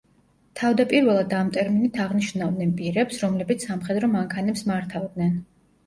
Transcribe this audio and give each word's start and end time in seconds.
თავდაპირველად 0.61 1.35
ამ 1.41 1.51
ტერმინით 1.59 2.01
აღნიშნავდნენ 2.07 2.73
პირებს, 2.83 3.23
რომლებიც 3.27 3.71
სამხედრო 3.71 4.15
მანქანებს 4.19 4.71
მართავდნენ. 4.75 5.43